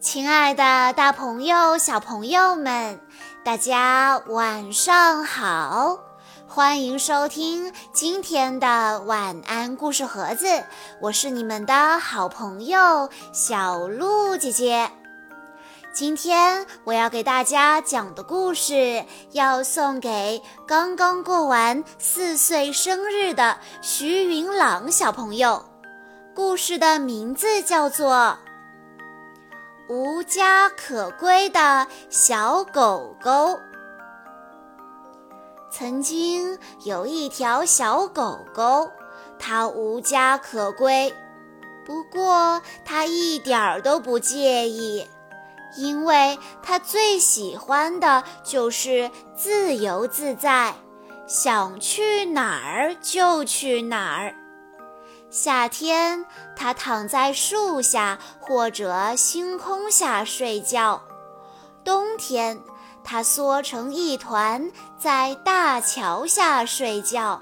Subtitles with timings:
[0.00, 3.00] 亲爱的，大朋友、小朋友们，
[3.44, 5.98] 大家晚上好！
[6.48, 10.64] 欢迎收听今天的晚安故事盒子，
[11.00, 14.99] 我是你们的好朋友小鹿姐姐。
[16.00, 25.62] 今天我要给大家讲的故事，要送给刚刚过完四岁生日的徐云朗小朋友。
[26.34, 28.38] 故事的名字叫做。
[29.90, 33.60] 无家可归的小狗狗。
[35.70, 38.90] 曾经有一条小狗狗，
[39.38, 41.14] 它无家可归，
[41.84, 45.06] 不过它一点儿都不介意，
[45.76, 50.74] 因为它最喜欢的就是自由自在，
[51.26, 54.34] 想去哪儿就去哪儿。
[55.30, 61.00] 夏天，它躺在树下或者星空下睡觉；
[61.84, 62.60] 冬天，
[63.04, 67.40] 它缩成一团在大桥下睡觉。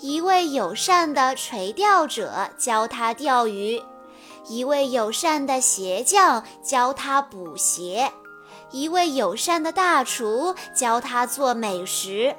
[0.00, 3.82] 一位友善的垂钓者教它钓鱼，
[4.48, 8.12] 一位友善的鞋匠教他补鞋，
[8.70, 12.34] 一位友善的大厨教他做美食。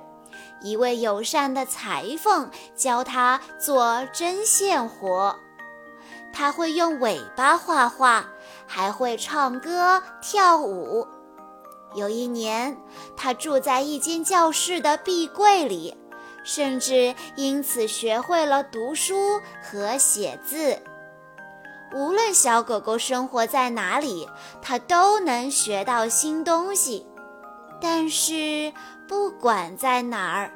[0.62, 5.36] 一位友善的裁缝教他做针线活，
[6.32, 8.26] 他会用尾巴画画，
[8.66, 11.06] 还会唱歌跳舞。
[11.96, 12.78] 有一年，
[13.16, 15.98] 他住在一间教室的壁柜里，
[16.44, 20.82] 甚至因此学会了读书和写字。
[21.94, 24.28] 无论小狗狗生活在哪里，
[24.62, 27.06] 它都能学到新东西。
[27.80, 28.74] 但是，
[29.08, 30.52] 不管在哪儿，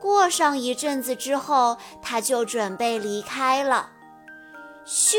[0.00, 3.90] 过上一阵子之后，它就准备离开了。
[4.86, 5.18] 咻，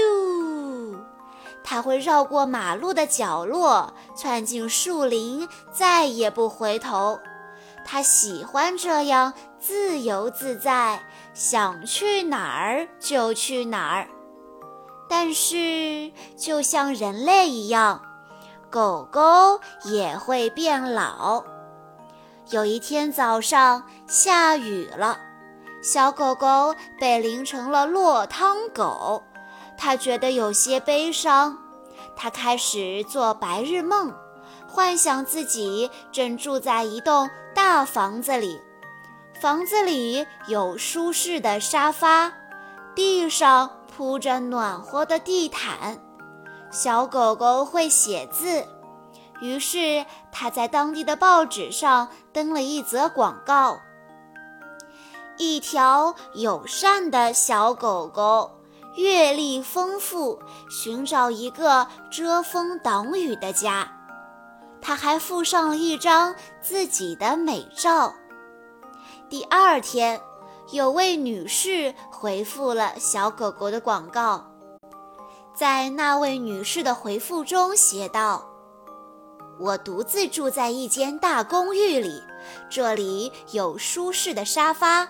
[1.64, 7.20] 它会绕过马路的角落，窜进树林，再也不回头。
[7.86, 14.08] 它喜欢这样自由自在，想去哪儿就去哪儿。
[15.10, 18.02] 但是，就像人类一样。
[18.70, 21.44] 狗狗也会变老。
[22.52, 25.18] 有一天早上下雨了，
[25.82, 29.24] 小狗狗被淋成了落汤狗，
[29.76, 31.58] 它觉得有些悲伤。
[32.16, 34.14] 它开始做白日梦，
[34.68, 38.62] 幻想自己正住在一栋大房子里，
[39.42, 42.32] 房子里有舒适的沙发，
[42.94, 46.00] 地上铺着暖和的地毯。
[46.72, 48.66] 小狗狗会写字，
[49.42, 53.78] 于是他在当地的报纸上登了一则广告：
[55.38, 58.62] 一条友善的小狗狗，
[58.96, 60.40] 阅历丰富，
[60.70, 63.92] 寻找一个遮风挡雨的家。
[64.82, 68.14] 他还附上了一张自己的美照。
[69.28, 70.22] 第二天，
[70.72, 74.46] 有位女士回复了小狗狗的广告。
[75.56, 78.48] 在那位女士的回复中写道
[79.60, 82.22] ：“我独自住在一间大公寓里，
[82.70, 85.08] 这里有舒适的沙发，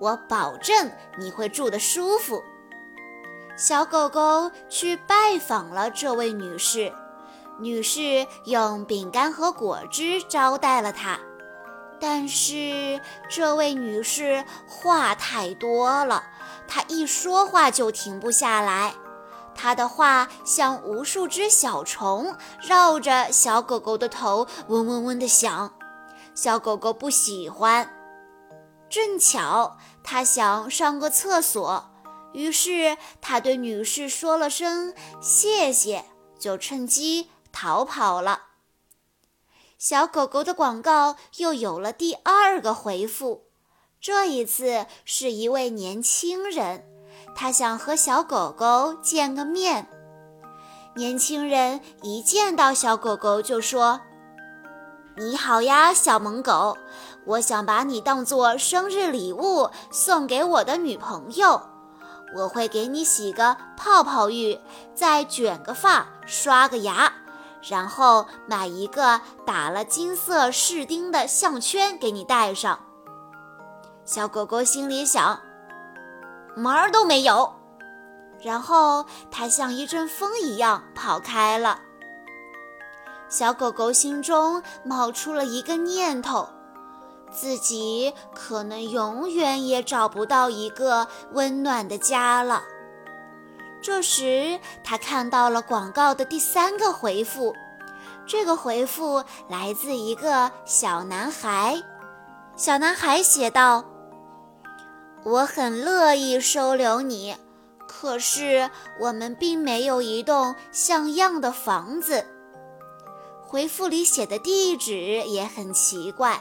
[0.00, 2.42] 我保证你会住得舒服。”
[3.56, 6.92] 小狗狗去拜访了这位女士，
[7.60, 11.18] 女士用饼干和果汁招待了它，
[11.98, 16.24] 但是这位女士话太多了，
[16.68, 18.94] 她一说话就停不下来。
[19.54, 25.72] 她的话像无数只小虫绕着小狗狗的头嗡嗡嗡地响，
[26.34, 27.90] 小狗狗不喜欢。
[28.90, 31.90] 正巧它想上个厕所，
[32.34, 34.92] 于是它对女士说了声
[35.22, 36.04] 谢谢，
[36.38, 38.42] 就趁机逃跑了。
[39.78, 43.44] 小狗狗的广告又有了第二个回复，
[44.00, 46.84] 这一次是一位年轻人。
[47.34, 49.86] 他想和小狗狗见个面。
[50.94, 54.00] 年轻人一见到小狗狗就说
[55.18, 56.78] ：“你好呀，小萌狗，
[57.26, 61.60] 我想把你当做生日礼物送给我的女朋友。
[62.34, 64.58] 我会给你洗个泡泡浴，
[64.94, 67.12] 再卷个发，刷个牙，
[67.68, 72.78] 然后买一个打了金色饰钉的项圈给你戴上。”
[74.04, 75.40] 小狗狗心里想。
[76.58, 77.52] 门儿都没有，
[78.40, 81.80] 然后它像一阵风一样跑开了。
[83.28, 86.48] 小狗狗心中冒出了一个念头：
[87.30, 92.62] 自己可能永远也找不到一个温暖的家了。
[93.86, 97.54] 这时，他看到了广告的第三个回复。
[98.26, 101.80] 这个回复来自一个小男孩。
[102.56, 103.84] 小男孩写道
[105.22, 107.36] ：“我很乐意收留你，
[107.86, 108.68] 可是
[108.98, 112.26] 我们并没有一栋像样的房子。”
[113.46, 116.40] 回复里写的地址也很奇怪。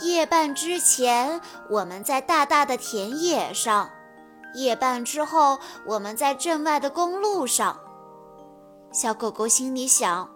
[0.00, 1.40] 夜半之前，
[1.70, 3.88] 我们在大大的田野上；
[4.54, 7.78] 夜半之后，我们在镇外的公路上。
[8.92, 10.28] 小狗狗心里想：“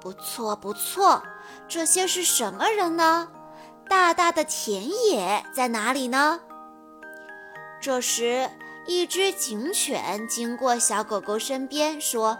[0.00, 1.22] 不错，不错，
[1.66, 3.28] 这些是什么人呢？
[3.88, 6.40] 大大的田野在哪里呢？”
[7.80, 8.50] 这时，
[8.86, 12.36] 一只警犬经过小狗狗身边，说：“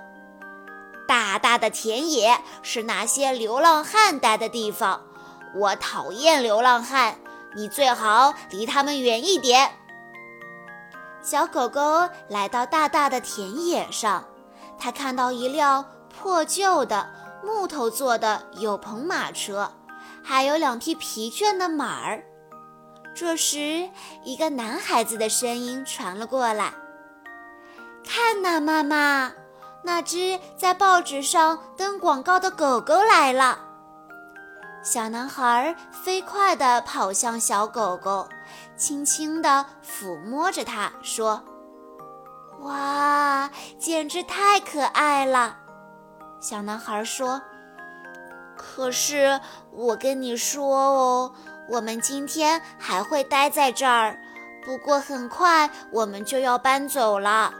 [1.08, 5.02] 大大的田野是那些流浪汉待的地方，
[5.54, 7.16] 我讨厌流浪汉，
[7.54, 9.70] 你最好离他们远一点。”
[11.26, 14.24] 小狗狗来到大大的田野上。
[14.78, 17.10] 它看到一辆破旧的
[17.42, 19.72] 木头做的有棚马车，
[20.22, 22.22] 还有两匹疲倦的马儿。
[23.12, 23.90] 这时，
[24.22, 26.72] 一个男孩子的声音传了过来
[28.06, 29.32] ：“看呐，妈妈，
[29.82, 33.58] 那只在报纸上登广告的狗狗来了。”
[34.86, 38.28] 小男孩飞快地跑向小狗狗，
[38.76, 41.42] 轻轻地抚摸着它，说。
[42.60, 43.50] 哇，
[43.80, 45.56] 简直太可爱了！
[46.40, 47.42] 小男孩说
[48.56, 49.40] ：“可是
[49.72, 51.32] 我跟你说哦，
[51.68, 54.16] 我们今天还会待在这儿，
[54.64, 57.52] 不过很快我们就要搬走了。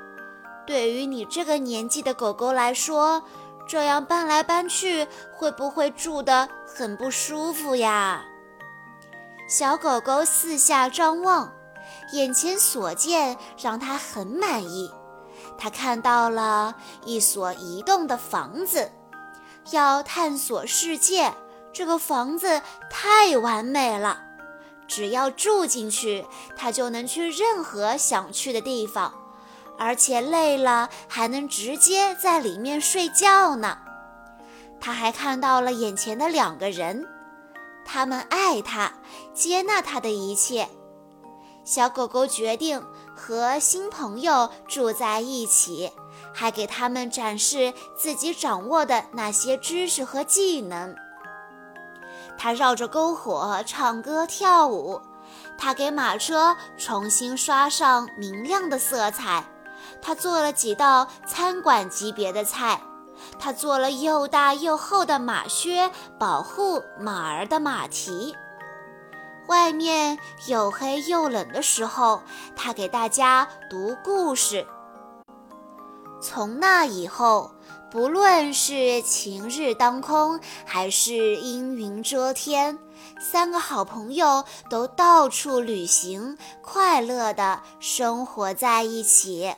[0.65, 3.25] 对于你这个年纪的狗狗来说，
[3.67, 8.25] 这样搬来搬去会不会住得很不舒服呀？”
[9.49, 11.53] 小狗狗四下张望。
[12.13, 14.91] 眼前所见让他很满意，
[15.57, 16.75] 他看到了
[17.05, 18.91] 一所移动的房子，
[19.71, 21.33] 要探索世界。
[21.73, 22.61] 这个房子
[22.91, 24.21] 太完美了，
[24.89, 26.27] 只要住进去，
[26.57, 29.13] 他就能去任何想去的地方，
[29.79, 33.79] 而且累了还能直接在里面睡觉呢。
[34.81, 37.07] 他还看到了眼前的两个人，
[37.85, 38.93] 他们爱他，
[39.35, 40.69] 接纳他的一切。
[41.65, 42.81] 小狗狗决定
[43.17, 45.91] 和新朋友住在一起，
[46.33, 50.95] 还给他们展示自己掌握的那些知识和技能。
[52.39, 55.01] 它绕着篝火唱歌跳舞，
[55.59, 59.43] 它给马车重新刷上明亮的色彩，
[60.01, 62.81] 他做了几道餐馆级别的菜，
[63.39, 68.35] 他做了又大又厚的马靴，保护马儿的马蹄。
[69.49, 70.19] 外面
[70.49, 72.23] 又黑又冷的时候，
[72.57, 74.67] 他给大家读故事。
[76.21, 77.53] 从那以后，
[77.91, 82.79] 不论是晴日当空，还是阴云遮天，
[83.21, 89.55] 三个好朋友都到处旅行，快乐地生活在一起。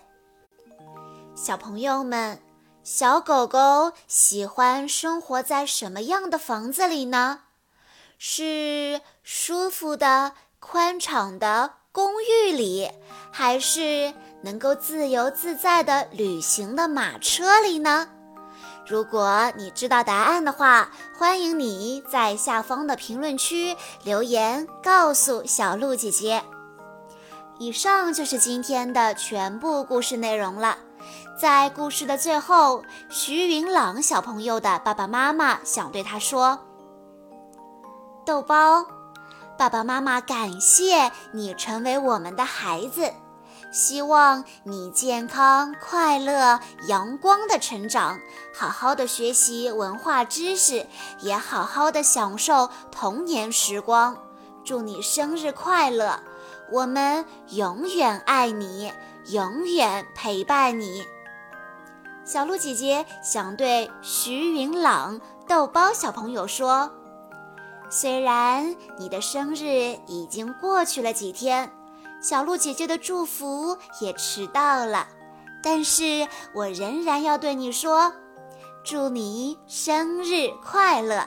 [1.40, 2.40] 小朋友们，
[2.82, 7.42] 小狗狗喜欢生活在什么样的房子里呢？
[8.18, 12.90] 是舒服的、宽敞的公寓里，
[13.30, 14.12] 还是
[14.42, 18.08] 能够自由自在的旅行的马车里呢？
[18.84, 26.42] 如果你知道答案的话，欢迎你在下方的评论区留言告诉小鹿姐姐。
[27.60, 30.78] 以上就是今天的全部故事内容了。
[31.38, 36.58] 在故事的最后，徐云朗小朋友的爸爸妈妈想对他说。
[38.26, 38.84] 豆包，
[39.56, 43.12] 爸爸妈妈感谢你成为我们的孩子，
[43.72, 48.18] 希望你健康、快乐、阳光的成长，
[48.52, 50.84] 好好的学习文化知识，
[51.20, 54.16] 也好好的享受童年时光。
[54.64, 56.18] 祝你生日快乐！
[56.72, 58.92] 我们永远爱你，
[59.28, 61.06] 永远陪伴你。
[62.28, 66.92] 小鹿姐姐想对徐云朗、豆包小朋友说。
[67.88, 71.72] 虽然你的生日已经过去了几天，
[72.20, 75.08] 小鹿姐姐的祝福也迟到了，
[75.62, 78.12] 但是我仍然要对你说，
[78.84, 81.26] 祝你生日快乐！